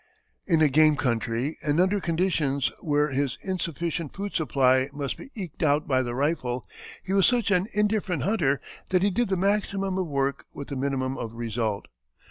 [0.47, 5.61] In a game country, and under conditions where his insufficient food supply must be eked
[5.61, 6.67] out by the rifle,
[7.05, 8.59] he was such an indifferent hunter
[8.89, 11.85] that he did the maximum of work with the minimum of result.